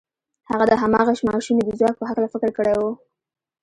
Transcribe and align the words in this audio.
هغه 0.49 0.65
د 0.67 0.73
هماغې 0.81 1.25
ماشومې 1.29 1.63
د 1.65 1.69
ځواک 1.79 1.95
په 1.97 2.05
هکله 2.09 2.27
فکر 2.33 2.49
کړی 2.57 2.73
و. 2.79 2.83